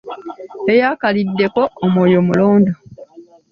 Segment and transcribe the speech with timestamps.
[0.71, 2.71] Eyaakaliddeko, omwoyo mulondo.